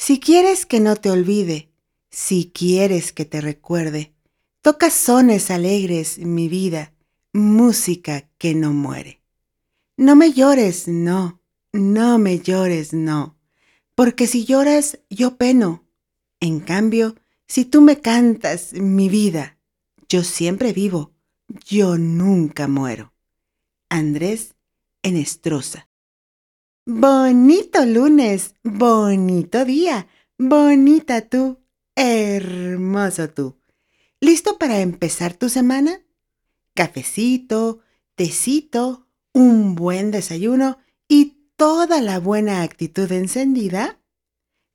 Si 0.00 0.20
quieres 0.20 0.64
que 0.64 0.78
no 0.78 0.94
te 0.94 1.10
olvide, 1.10 1.72
si 2.08 2.52
quieres 2.54 3.12
que 3.12 3.24
te 3.24 3.40
recuerde, 3.40 4.14
toca 4.62 4.90
sones 4.90 5.50
alegres, 5.50 6.20
mi 6.20 6.48
vida, 6.48 6.94
música 7.32 8.30
que 8.38 8.54
no 8.54 8.72
muere. 8.72 9.20
No 9.96 10.14
me 10.14 10.32
llores, 10.32 10.86
no, 10.86 11.42
no 11.72 12.16
me 12.18 12.38
llores, 12.38 12.92
no, 12.92 13.36
porque 13.96 14.28
si 14.28 14.44
lloras 14.44 15.00
yo 15.10 15.36
peno. 15.36 15.84
En 16.38 16.60
cambio, 16.60 17.16
si 17.48 17.64
tú 17.64 17.80
me 17.80 18.00
cantas, 18.00 18.74
mi 18.74 19.08
vida, 19.08 19.58
yo 20.08 20.22
siempre 20.22 20.72
vivo, 20.72 21.10
yo 21.66 21.98
nunca 21.98 22.68
muero. 22.68 23.12
Andrés 23.88 24.54
Enestrosa. 25.02 25.87
Bonito 26.90 27.84
lunes, 27.84 28.54
bonito 28.64 29.66
día, 29.66 30.08
bonita 30.38 31.20
tú, 31.20 31.58
hermoso 31.94 33.28
tú. 33.28 33.58
¿Listo 34.22 34.56
para 34.56 34.80
empezar 34.80 35.34
tu 35.34 35.50
semana? 35.50 36.00
Cafecito, 36.72 37.80
tecito, 38.14 39.06
un 39.34 39.74
buen 39.74 40.10
desayuno 40.10 40.78
y 41.06 41.36
toda 41.56 42.00
la 42.00 42.20
buena 42.20 42.62
actitud 42.62 43.12
encendida? 43.12 44.00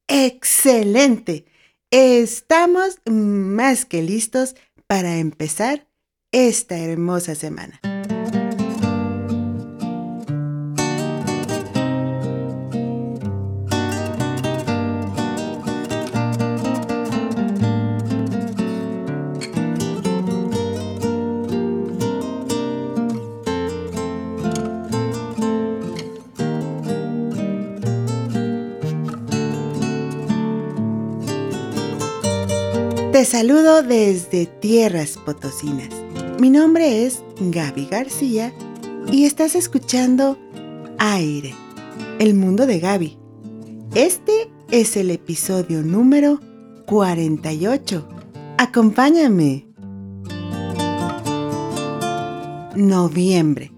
¡Excelente! 0.07 1.47
Estamos 1.89 2.99
más 3.09 3.85
que 3.85 4.03
listos 4.03 4.55
para 4.85 5.17
empezar 5.17 5.87
esta 6.31 6.77
hermosa 6.77 7.33
semana. 7.33 7.81
Te 33.13 33.25
saludo 33.25 33.83
desde 33.83 34.47
Tierras 34.47 35.19
Potosinas. 35.23 35.89
Mi 36.39 36.49
nombre 36.49 37.05
es 37.05 37.21
Gaby 37.39 37.85
García 37.85 38.51
y 39.11 39.25
estás 39.25 39.53
escuchando 39.53 40.35
Aire, 40.97 41.53
el 42.17 42.33
mundo 42.33 42.65
de 42.65 42.79
Gaby. 42.79 43.19
Este 43.93 44.49
es 44.71 44.97
el 44.97 45.11
episodio 45.11 45.83
número 45.83 46.39
48. 46.87 48.07
Acompáñame. 48.57 49.67
Noviembre, 52.75 53.71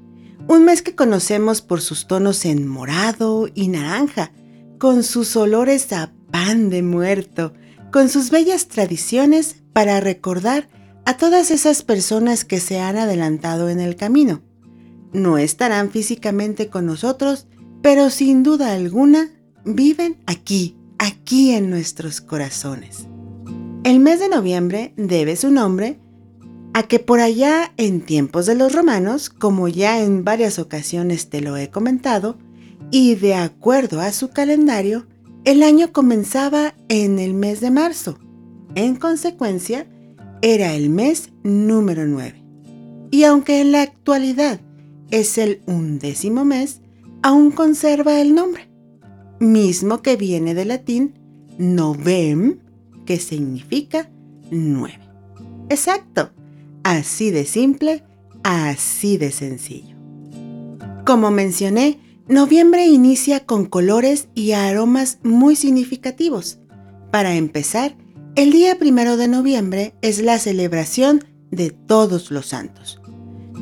un 0.48 0.64
mes 0.64 0.82
que 0.82 0.96
conocemos 0.96 1.62
por 1.62 1.82
sus 1.82 2.08
tonos 2.08 2.46
en 2.46 2.70
morado 2.70 3.50
y 3.54 3.68
naranja, 3.68 4.32
con 4.80 5.04
sus 5.04 5.36
olores 5.36 5.92
a 5.92 6.14
pan 6.32 6.70
de 6.70 6.84
muerto, 6.84 7.52
con 7.96 8.10
sus 8.10 8.30
bellas 8.30 8.68
tradiciones 8.68 9.56
para 9.72 10.02
recordar 10.02 10.68
a 11.06 11.16
todas 11.16 11.50
esas 11.50 11.82
personas 11.82 12.44
que 12.44 12.60
se 12.60 12.78
han 12.78 12.98
adelantado 12.98 13.70
en 13.70 13.80
el 13.80 13.96
camino. 13.96 14.42
No 15.14 15.38
estarán 15.38 15.92
físicamente 15.92 16.68
con 16.68 16.86
nosotros, 16.86 17.48
pero 17.82 18.10
sin 18.10 18.44
duda 18.44 18.74
alguna 18.74 19.30
viven 19.64 20.18
aquí, 20.26 20.76
aquí 21.00 21.52
en 21.52 21.70
nuestros 21.70 22.20
corazones. 22.20 23.08
El 23.86 24.02
mes 24.02 24.20
de 24.20 24.28
noviembre 24.28 24.94
debe 24.98 25.38
su 25.38 25.50
nombre 25.50 25.98
a 26.74 26.84
que 26.84 27.00
por 27.00 27.22
allá 27.22 27.72
en 27.78 28.02
tiempos 28.02 28.46
de 28.46 28.56
los 28.56 28.74
romanos, 28.74 29.30
como 29.30 29.70
ya 29.70 30.04
en 30.04 30.26
varias 30.26 30.60
ocasiones 30.60 31.30
te 31.30 31.40
lo 31.40 31.56
he 31.56 31.70
comentado, 31.70 32.38
y 32.92 33.16
de 33.16 33.36
acuerdo 33.36 34.02
a 34.02 34.12
su 34.12 34.32
calendario, 34.32 35.08
el 35.46 35.62
año 35.62 35.94
comenzaba 35.94 36.74
en 36.90 37.20
el 37.20 37.36
mes 37.36 37.62
de 37.62 37.70
marzo. 37.70 38.18
En 38.74 38.96
consecuencia, 38.96 39.88
era 40.42 40.74
el 40.74 40.90
mes 40.90 41.32
número 41.44 42.06
9. 42.08 42.44
Y 43.12 43.24
aunque 43.24 43.62
en 43.62 43.72
la 43.72 43.84
actualidad 43.84 44.60
es 45.12 45.38
el 45.38 45.62
undécimo 45.68 46.46
mes, 46.46 46.82
aún 47.22 47.52
conserva 47.52 48.20
el 48.20 48.34
nombre, 48.34 48.70
mismo 49.40 50.02
que 50.02 50.18
viene 50.18 50.56
del 50.56 50.70
latín 50.70 51.14
novem, 51.60 52.60
que 53.06 53.18
significa 53.18 54.10
nueve. 54.50 55.00
Exacto, 55.70 56.32
así 56.84 57.30
de 57.30 57.46
simple, 57.46 58.04
así 58.44 59.18
de 59.18 59.32
sencillo. 59.32 59.96
Como 61.06 61.30
mencioné, 61.30 62.00
Noviembre 62.28 62.88
inicia 62.88 63.46
con 63.46 63.68
colores 63.68 64.30
y 64.34 64.54
aromas 64.54 65.20
muy 65.22 65.56
significativos. 65.56 66.58
Para 67.12 67.36
empezar, 67.36 67.96
el 68.36 68.52
día 68.52 68.80
primero 68.80 69.16
de 69.16 69.28
noviembre 69.28 69.94
es 70.02 70.20
la 70.20 70.40
celebración 70.40 71.24
de 71.52 71.70
Todos 71.70 72.32
los 72.32 72.48
Santos. 72.48 73.00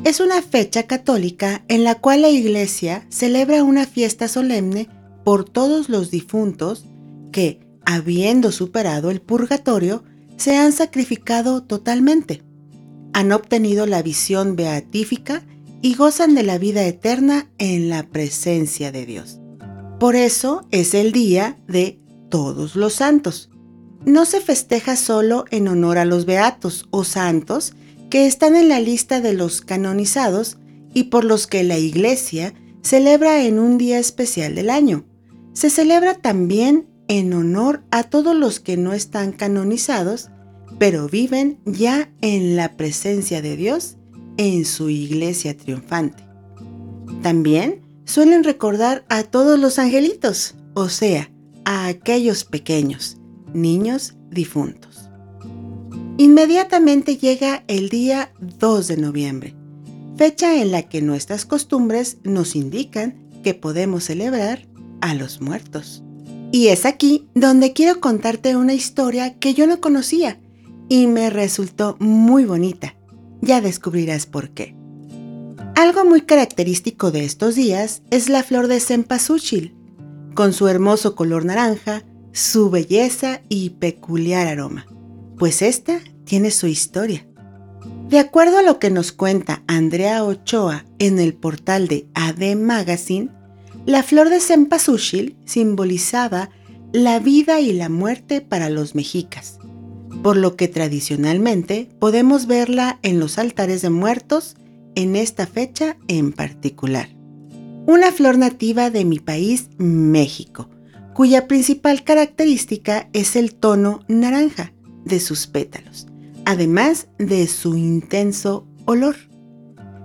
Es 0.04 0.18
una 0.18 0.40
fecha 0.40 0.84
católica 0.84 1.62
en 1.68 1.84
la 1.84 1.96
cual 1.96 2.22
la 2.22 2.30
Iglesia 2.30 3.06
celebra 3.10 3.62
una 3.62 3.84
fiesta 3.84 4.28
solemne 4.28 4.88
por 5.24 5.44
todos 5.44 5.90
los 5.90 6.10
difuntos 6.10 6.86
que, 7.32 7.60
habiendo 7.84 8.50
superado 8.50 9.10
el 9.10 9.20
purgatorio, 9.20 10.04
se 10.38 10.56
han 10.56 10.72
sacrificado 10.72 11.64
totalmente. 11.64 12.42
Han 13.12 13.30
obtenido 13.30 13.84
la 13.84 14.02
visión 14.02 14.56
beatífica 14.56 15.42
y 15.84 15.96
gozan 15.96 16.34
de 16.34 16.44
la 16.44 16.56
vida 16.56 16.82
eterna 16.86 17.50
en 17.58 17.90
la 17.90 18.04
presencia 18.04 18.90
de 18.90 19.04
Dios. 19.04 19.38
Por 20.00 20.16
eso 20.16 20.66
es 20.70 20.94
el 20.94 21.12
día 21.12 21.58
de 21.68 22.00
todos 22.30 22.74
los 22.74 22.94
santos. 22.94 23.50
No 24.06 24.24
se 24.24 24.40
festeja 24.40 24.96
solo 24.96 25.44
en 25.50 25.68
honor 25.68 25.98
a 25.98 26.06
los 26.06 26.24
beatos 26.24 26.88
o 26.90 27.04
santos 27.04 27.74
que 28.08 28.24
están 28.26 28.56
en 28.56 28.70
la 28.70 28.80
lista 28.80 29.20
de 29.20 29.34
los 29.34 29.60
canonizados 29.60 30.56
y 30.94 31.04
por 31.04 31.22
los 31.22 31.46
que 31.46 31.62
la 31.64 31.76
Iglesia 31.76 32.54
celebra 32.82 33.44
en 33.44 33.58
un 33.58 33.76
día 33.76 33.98
especial 33.98 34.54
del 34.54 34.70
año. 34.70 35.04
Se 35.52 35.68
celebra 35.68 36.14
también 36.14 36.88
en 37.08 37.34
honor 37.34 37.84
a 37.90 38.04
todos 38.04 38.34
los 38.34 38.58
que 38.58 38.78
no 38.78 38.94
están 38.94 39.32
canonizados, 39.32 40.30
pero 40.78 41.10
viven 41.10 41.60
ya 41.66 42.10
en 42.22 42.56
la 42.56 42.78
presencia 42.78 43.42
de 43.42 43.58
Dios 43.58 43.98
en 44.36 44.64
su 44.64 44.90
iglesia 44.90 45.56
triunfante. 45.56 46.24
También 47.22 47.82
suelen 48.04 48.44
recordar 48.44 49.04
a 49.08 49.22
todos 49.22 49.58
los 49.58 49.78
angelitos, 49.78 50.54
o 50.74 50.88
sea, 50.88 51.30
a 51.64 51.86
aquellos 51.86 52.44
pequeños, 52.44 53.18
niños 53.52 54.14
difuntos. 54.30 55.08
Inmediatamente 56.16 57.16
llega 57.16 57.64
el 57.66 57.88
día 57.88 58.32
2 58.58 58.88
de 58.88 58.96
noviembre, 58.96 59.54
fecha 60.16 60.60
en 60.60 60.70
la 60.70 60.82
que 60.82 61.02
nuestras 61.02 61.44
costumbres 61.44 62.18
nos 62.22 62.54
indican 62.54 63.24
que 63.42 63.54
podemos 63.54 64.04
celebrar 64.04 64.66
a 65.00 65.14
los 65.14 65.40
muertos. 65.40 66.02
Y 66.52 66.68
es 66.68 66.84
aquí 66.84 67.28
donde 67.34 67.72
quiero 67.72 68.00
contarte 68.00 68.54
una 68.54 68.74
historia 68.74 69.34
que 69.38 69.54
yo 69.54 69.66
no 69.66 69.80
conocía 69.80 70.38
y 70.88 71.08
me 71.08 71.30
resultó 71.30 71.96
muy 71.98 72.44
bonita 72.44 72.94
ya 73.44 73.60
descubrirás 73.60 74.26
por 74.26 74.50
qué. 74.50 74.74
Algo 75.76 76.04
muy 76.04 76.22
característico 76.22 77.10
de 77.10 77.24
estos 77.24 77.54
días 77.54 78.02
es 78.10 78.28
la 78.28 78.42
flor 78.42 78.68
de 78.68 78.80
cempasúchil, 78.80 79.74
con 80.34 80.52
su 80.52 80.68
hermoso 80.68 81.14
color 81.14 81.44
naranja, 81.44 82.04
su 82.32 82.70
belleza 82.70 83.42
y 83.48 83.70
peculiar 83.70 84.46
aroma, 84.46 84.86
pues 85.38 85.62
esta 85.62 86.00
tiene 86.24 86.50
su 86.50 86.66
historia. 86.66 87.26
De 88.08 88.18
acuerdo 88.18 88.58
a 88.58 88.62
lo 88.62 88.78
que 88.78 88.90
nos 88.90 89.12
cuenta 89.12 89.62
Andrea 89.66 90.24
Ochoa 90.24 90.84
en 90.98 91.18
el 91.18 91.34
portal 91.34 91.88
de 91.88 92.06
AD 92.14 92.56
Magazine, 92.56 93.30
la 93.86 94.02
flor 94.02 94.30
de 94.30 94.40
cempasúchil 94.40 95.36
simbolizaba 95.44 96.50
la 96.92 97.18
vida 97.18 97.60
y 97.60 97.72
la 97.72 97.88
muerte 97.88 98.40
para 98.40 98.70
los 98.70 98.94
mexicas 98.94 99.58
por 100.22 100.36
lo 100.36 100.56
que 100.56 100.68
tradicionalmente 100.68 101.88
podemos 101.98 102.46
verla 102.46 102.98
en 103.02 103.20
los 103.20 103.38
altares 103.38 103.82
de 103.82 103.90
muertos 103.90 104.56
en 104.94 105.16
esta 105.16 105.46
fecha 105.46 105.96
en 106.08 106.32
particular. 106.32 107.08
Una 107.86 108.12
flor 108.12 108.38
nativa 108.38 108.90
de 108.90 109.04
mi 109.04 109.18
país, 109.18 109.68
México, 109.76 110.70
cuya 111.14 111.46
principal 111.46 112.02
característica 112.02 113.08
es 113.12 113.36
el 113.36 113.54
tono 113.54 114.00
naranja 114.08 114.72
de 115.04 115.20
sus 115.20 115.46
pétalos, 115.46 116.06
además 116.44 117.08
de 117.18 117.46
su 117.46 117.76
intenso 117.76 118.66
olor. 118.86 119.16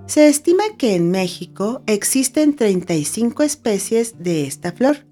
Se 0.08 0.28
estima 0.28 0.64
que 0.78 0.96
en 0.96 1.12
México 1.12 1.84
existen 1.86 2.56
35 2.56 3.44
especies 3.44 4.16
de 4.20 4.48
esta 4.48 4.72
flor, 4.72 5.06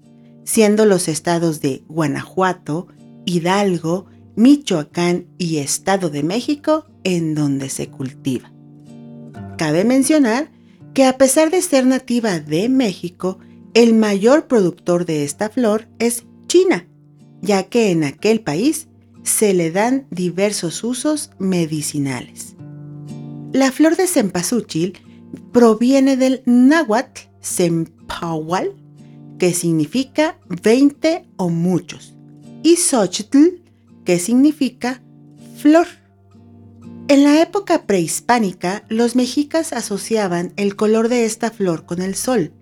siendo 0.44 0.86
los 0.86 1.08
estados 1.08 1.60
de 1.60 1.84
Guanajuato, 1.88 2.88
Hidalgo, 3.24 4.06
Michoacán 4.38 5.26
y 5.36 5.56
Estado 5.56 6.10
de 6.10 6.22
México 6.22 6.86
en 7.02 7.34
donde 7.34 7.68
se 7.68 7.88
cultiva. 7.88 8.52
Cabe 9.58 9.84
mencionar 9.84 10.52
que 10.94 11.04
a 11.04 11.18
pesar 11.18 11.50
de 11.50 11.60
ser 11.60 11.84
nativa 11.86 12.38
de 12.38 12.68
México, 12.68 13.40
el 13.74 13.94
mayor 13.94 14.46
productor 14.46 15.06
de 15.06 15.24
esta 15.24 15.48
flor 15.48 15.88
es 15.98 16.24
China, 16.46 16.86
ya 17.42 17.64
que 17.64 17.90
en 17.90 18.04
aquel 18.04 18.40
país 18.40 18.86
se 19.24 19.54
le 19.54 19.72
dan 19.72 20.06
diversos 20.12 20.84
usos 20.84 21.30
medicinales. 21.40 22.54
La 23.52 23.72
flor 23.72 23.96
de 23.96 24.06
cempasúchil 24.06 24.98
proviene 25.52 26.16
del 26.16 26.42
náhuatl 26.46 27.22
cempahual, 27.42 28.76
que 29.40 29.52
significa 29.52 30.38
20 30.62 31.26
o 31.36 31.48
muchos, 31.48 32.14
y 32.62 32.76
xochitl, 32.76 33.67
que 34.08 34.18
significa 34.18 35.02
flor. 35.58 35.86
En 37.08 37.24
la 37.24 37.42
época 37.42 37.82
prehispánica, 37.82 38.82
los 38.88 39.14
mexicas 39.16 39.74
asociaban 39.74 40.54
el 40.56 40.76
color 40.76 41.10
de 41.10 41.26
esta 41.26 41.50
flor 41.50 41.84
con 41.84 42.00
el 42.00 42.14
sol, 42.14 42.54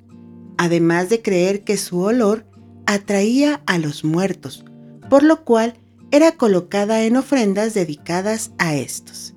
además 0.58 1.08
de 1.08 1.22
creer 1.22 1.62
que 1.62 1.76
su 1.76 2.00
olor 2.00 2.46
atraía 2.84 3.62
a 3.66 3.78
los 3.78 4.02
muertos, 4.02 4.64
por 5.08 5.22
lo 5.22 5.44
cual 5.44 5.75
era 6.10 6.32
colocada 6.32 7.04
en 7.04 7.16
ofrendas 7.16 7.75
dedicadas 7.75 8.50
a 8.58 8.75
estos. 8.75 9.34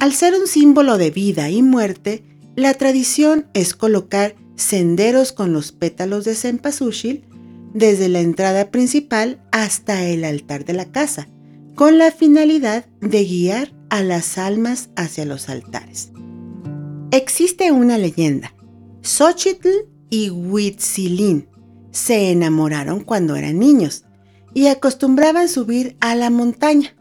Al 0.00 0.12
ser 0.12 0.34
un 0.34 0.46
símbolo 0.46 0.98
de 0.98 1.10
vida 1.10 1.48
y 1.48 1.62
muerte, 1.62 2.24
la 2.56 2.74
tradición 2.74 3.46
es 3.54 3.72
colocar 3.72 4.34
senderos 4.54 5.32
con 5.32 5.54
los 5.54 5.72
pétalos 5.72 6.26
de 6.26 6.34
cempasúchil 6.34 7.24
desde 7.74 8.08
la 8.08 8.20
entrada 8.20 8.70
principal 8.70 9.42
hasta 9.52 10.04
el 10.04 10.24
altar 10.24 10.64
de 10.64 10.72
la 10.72 10.86
casa, 10.86 11.28
con 11.74 11.98
la 11.98 12.10
finalidad 12.10 12.86
de 13.00 13.24
guiar 13.24 13.72
a 13.88 14.02
las 14.02 14.38
almas 14.38 14.90
hacia 14.96 15.24
los 15.24 15.48
altares. 15.48 16.12
Existe 17.10 17.72
una 17.72 17.98
leyenda. 17.98 18.54
Xochitl 19.02 19.68
y 20.10 20.30
Huitzilín 20.30 21.48
se 21.90 22.30
enamoraron 22.30 23.00
cuando 23.00 23.36
eran 23.36 23.58
niños 23.58 24.04
y 24.54 24.66
acostumbraban 24.66 25.48
subir 25.48 25.96
a 26.00 26.14
la 26.14 26.30
montaña 26.30 26.94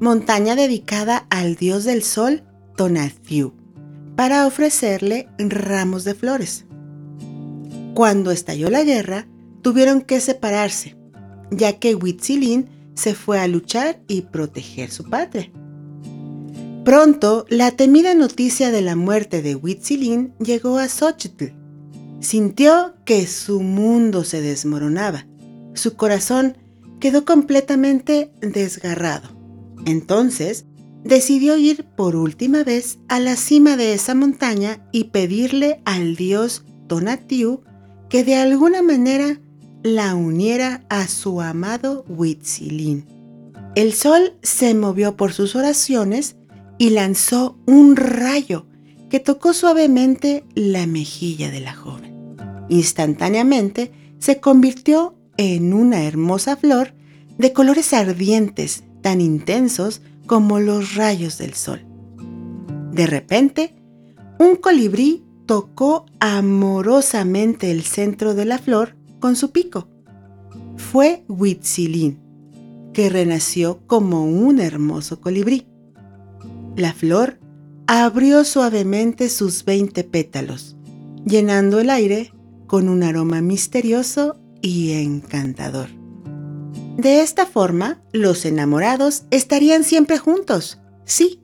montaña 0.00 0.54
dedicada 0.54 1.26
al 1.30 1.56
dios 1.56 1.84
del 1.84 2.02
sol, 2.02 2.42
Tonatiuh, 2.76 3.52
para 4.16 4.46
ofrecerle 4.46 5.28
ramos 5.38 6.04
de 6.04 6.14
flores. 6.14 6.66
Cuando 7.94 8.30
estalló 8.30 8.70
la 8.70 8.84
guerra, 8.84 9.26
tuvieron 9.62 10.02
que 10.02 10.20
separarse, 10.20 10.96
ya 11.50 11.78
que 11.78 11.94
Huitzilín 11.94 12.68
se 12.94 13.14
fue 13.14 13.38
a 13.38 13.46
luchar 13.46 14.00
y 14.08 14.22
proteger 14.22 14.90
su 14.90 15.04
patria. 15.04 15.50
Pronto, 16.84 17.44
la 17.48 17.72
temida 17.72 18.14
noticia 18.14 18.70
de 18.70 18.80
la 18.80 18.96
muerte 18.96 19.42
de 19.42 19.54
Huitzilín 19.54 20.32
llegó 20.38 20.78
a 20.78 20.88
Xochitl. 20.88 21.52
Sintió 22.20 22.94
que 23.04 23.26
su 23.26 23.60
mundo 23.60 24.24
se 24.24 24.40
desmoronaba. 24.40 25.26
Su 25.74 25.96
corazón 25.96 26.56
quedó 26.98 27.24
completamente 27.24 28.32
desgarrado. 28.40 29.28
Entonces, 29.84 30.64
decidió 31.04 31.56
ir 31.56 31.84
por 31.96 32.16
última 32.16 32.64
vez 32.64 32.98
a 33.08 33.20
la 33.20 33.36
cima 33.36 33.76
de 33.76 33.92
esa 33.92 34.14
montaña 34.14 34.82
y 34.90 35.04
pedirle 35.04 35.80
al 35.84 36.16
dios 36.16 36.64
Tonatiuh 36.88 37.60
que 38.08 38.24
de 38.24 38.36
alguna 38.36 38.82
manera 38.82 39.40
la 39.82 40.14
uniera 40.14 40.84
a 40.88 41.06
su 41.06 41.40
amado 41.40 42.04
Huitzilín. 42.08 43.06
El 43.74 43.92
sol 43.92 44.34
se 44.42 44.74
movió 44.74 45.16
por 45.16 45.32
sus 45.32 45.54
oraciones 45.54 46.36
y 46.78 46.90
lanzó 46.90 47.58
un 47.66 47.96
rayo 47.96 48.66
que 49.08 49.20
tocó 49.20 49.52
suavemente 49.52 50.44
la 50.54 50.86
mejilla 50.86 51.50
de 51.50 51.60
la 51.60 51.74
joven. 51.74 52.36
Instantáneamente 52.68 53.92
se 54.18 54.40
convirtió 54.40 55.14
en 55.36 55.72
una 55.72 56.04
hermosa 56.04 56.56
flor 56.56 56.94
de 57.38 57.52
colores 57.52 57.92
ardientes 57.92 58.84
tan 59.00 59.20
intensos 59.20 60.02
como 60.26 60.58
los 60.60 60.94
rayos 60.94 61.38
del 61.38 61.54
sol. 61.54 61.86
De 62.92 63.06
repente, 63.06 63.76
un 64.38 64.56
colibrí 64.56 65.24
tocó 65.46 66.04
amorosamente 66.20 67.70
el 67.70 67.84
centro 67.84 68.34
de 68.34 68.44
la 68.44 68.58
flor 68.58 68.97
con 69.20 69.36
su 69.36 69.50
pico. 69.50 69.88
Fue 70.76 71.24
Huitzilín, 71.28 72.18
que 72.92 73.08
renació 73.08 73.80
como 73.86 74.24
un 74.24 74.60
hermoso 74.60 75.20
colibrí. 75.20 75.66
La 76.76 76.92
flor 76.92 77.38
abrió 77.86 78.44
suavemente 78.44 79.28
sus 79.28 79.64
veinte 79.64 80.04
pétalos, 80.04 80.76
llenando 81.24 81.80
el 81.80 81.90
aire 81.90 82.32
con 82.66 82.88
un 82.88 83.02
aroma 83.02 83.40
misterioso 83.40 84.38
y 84.60 84.92
encantador. 84.92 85.88
De 86.96 87.22
esta 87.22 87.46
forma, 87.46 88.02
los 88.12 88.44
enamorados 88.44 89.24
estarían 89.30 89.84
siempre 89.84 90.18
juntos, 90.18 90.78
sí, 91.04 91.40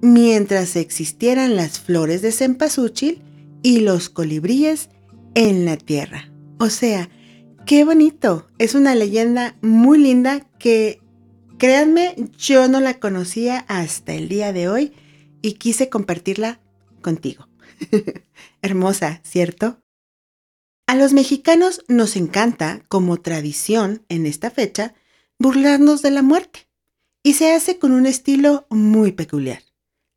mientras 0.00 0.76
existieran 0.76 1.56
las 1.56 1.78
flores 1.78 2.22
de 2.22 2.32
cempasúchil 2.32 3.22
y 3.62 3.80
los 3.80 4.08
colibríes 4.08 4.90
en 5.34 5.64
la 5.64 5.76
tierra. 5.76 6.33
O 6.64 6.70
sea, 6.70 7.10
qué 7.66 7.84
bonito. 7.84 8.48
Es 8.56 8.74
una 8.74 8.94
leyenda 8.94 9.54
muy 9.60 9.98
linda 9.98 10.40
que, 10.58 10.98
créanme, 11.58 12.14
yo 12.38 12.68
no 12.68 12.80
la 12.80 12.98
conocía 12.98 13.66
hasta 13.68 14.14
el 14.14 14.30
día 14.30 14.54
de 14.54 14.70
hoy 14.70 14.94
y 15.42 15.52
quise 15.56 15.90
compartirla 15.90 16.62
contigo. 17.02 17.50
Hermosa, 18.62 19.20
¿cierto? 19.24 19.82
A 20.86 20.94
los 20.94 21.12
mexicanos 21.12 21.84
nos 21.86 22.16
encanta, 22.16 22.82
como 22.88 23.18
tradición 23.18 24.02
en 24.08 24.24
esta 24.24 24.50
fecha, 24.50 24.94
burlarnos 25.38 26.00
de 26.00 26.12
la 26.12 26.22
muerte, 26.22 26.66
y 27.22 27.34
se 27.34 27.52
hace 27.52 27.78
con 27.78 27.92
un 27.92 28.06
estilo 28.06 28.66
muy 28.70 29.12
peculiar, 29.12 29.62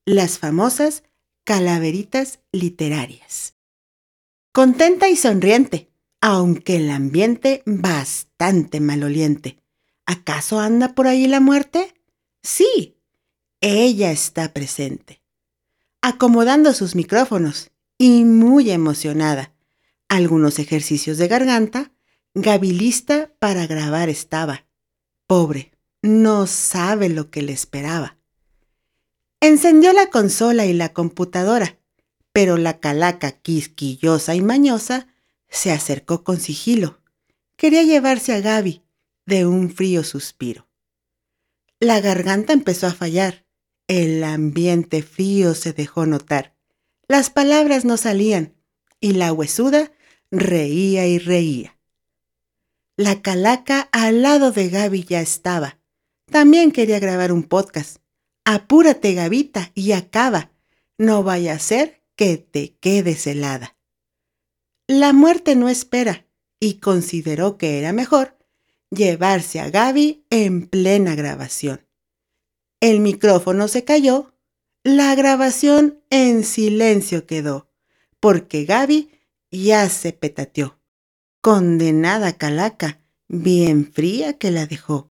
las 0.05 0.39
famosas 0.39 1.03
calaveritas 1.43 2.39
literarias. 2.53 3.57
Contenta 4.53 5.09
y 5.09 5.17
sonriente, 5.17 5.91
aunque 6.29 6.75
el 6.75 6.89
ambiente 6.89 7.63
bastante 7.65 8.81
maloliente. 8.81 9.63
¿Acaso 10.05 10.59
anda 10.59 10.93
por 10.93 11.07
ahí 11.07 11.25
la 11.25 11.39
muerte? 11.39 11.93
Sí, 12.43 12.97
ella 13.61 14.11
está 14.11 14.51
presente. 14.51 15.21
Acomodando 16.01 16.73
sus 16.73 16.95
micrófonos 16.95 17.71
y 17.97 18.25
muy 18.25 18.71
emocionada 18.71 19.53
algunos 20.09 20.59
ejercicios 20.59 21.17
de 21.17 21.29
garganta, 21.29 21.93
Gabilista 22.33 23.31
para 23.39 23.65
grabar 23.65 24.09
estaba. 24.09 24.67
Pobre, 25.27 25.71
no 26.01 26.45
sabe 26.45 27.07
lo 27.07 27.31
que 27.31 27.41
le 27.41 27.53
esperaba. 27.53 28.17
Encendió 29.39 29.93
la 29.93 30.09
consola 30.09 30.65
y 30.65 30.73
la 30.73 30.91
computadora, 30.91 31.79
pero 32.33 32.57
la 32.57 32.81
calaca 32.81 33.31
quisquillosa 33.31 34.35
y 34.35 34.41
mañosa 34.41 35.07
se 35.49 35.71
acercó 35.71 36.23
con 36.23 36.39
sigilo. 36.39 37.01
Quería 37.55 37.83
llevarse 37.83 38.33
a 38.33 38.41
Gaby 38.41 38.83
de 39.25 39.45
un 39.45 39.69
frío 39.69 40.03
suspiro. 40.03 40.67
La 41.79 42.01
garganta 42.01 42.53
empezó 42.53 42.87
a 42.87 42.93
fallar. 42.93 43.45
El 43.87 44.23
ambiente 44.23 45.03
frío 45.03 45.53
se 45.53 45.73
dejó 45.73 46.05
notar. 46.05 46.55
Las 47.07 47.29
palabras 47.29 47.85
no 47.85 47.97
salían 47.97 48.55
y 48.99 49.13
la 49.13 49.31
huesuda 49.31 49.91
reía 50.31 51.07
y 51.07 51.19
reía. 51.19 51.77
La 52.97 53.21
calaca 53.21 53.89
al 53.91 54.23
lado 54.23 54.51
de 54.51 54.69
Gaby 54.69 55.03
ya 55.03 55.21
estaba. 55.21 55.79
También 56.31 56.71
quería 56.71 56.99
grabar 56.99 57.31
un 57.31 57.43
podcast. 57.43 57.97
Apúrate, 58.43 59.13
Gavita, 59.13 59.71
y 59.75 59.91
acaba. 59.91 60.51
No 60.97 61.23
vaya 61.23 61.53
a 61.53 61.59
ser 61.59 62.01
que 62.15 62.37
te 62.37 62.75
quedes 62.79 63.27
helada. 63.27 63.76
La 64.87 65.11
muerte 65.11 65.57
no 65.57 65.67
espera 65.67 66.25
y 66.61 66.75
consideró 66.75 67.57
que 67.57 67.77
era 67.77 67.91
mejor 67.91 68.37
llevarse 68.89 69.59
a 69.59 69.69
Gaby 69.69 70.23
en 70.29 70.65
plena 70.65 71.13
grabación. 71.13 71.85
El 72.79 73.01
micrófono 73.01 73.67
se 73.67 73.83
cayó, 73.83 74.33
la 74.83 75.13
grabación 75.15 75.99
en 76.09 76.45
silencio 76.45 77.25
quedó, 77.25 77.69
porque 78.21 78.63
Gaby 78.63 79.11
ya 79.51 79.89
se 79.89 80.13
petateó. 80.13 80.79
Condenada 81.41 82.37
calaca, 82.37 83.01
bien 83.27 83.91
fría 83.91 84.37
que 84.37 84.51
la 84.51 84.67
dejó. 84.67 85.11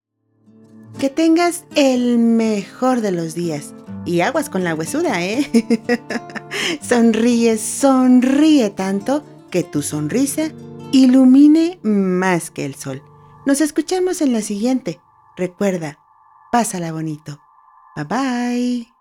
Que 1.00 1.10
tengas 1.10 1.64
el 1.74 2.18
mejor 2.18 3.00
de 3.00 3.10
los 3.10 3.34
días. 3.34 3.74
Y 4.06 4.20
aguas 4.20 4.50
con 4.50 4.62
la 4.62 4.74
huesuda, 4.74 5.24
¿eh? 5.24 5.50
sonríe, 6.80 7.58
sonríe 7.58 8.70
tanto 8.70 9.24
que 9.54 9.62
tu 9.62 9.82
sonrisa 9.82 10.50
ilumine 10.90 11.78
más 11.84 12.50
que 12.50 12.64
el 12.64 12.74
sol. 12.74 13.04
Nos 13.46 13.60
escuchamos 13.60 14.20
en 14.20 14.32
la 14.32 14.42
siguiente. 14.42 15.00
Recuerda, 15.36 16.00
pásala 16.50 16.90
bonito. 16.90 17.38
Bye 17.94 18.04
bye. 18.04 18.93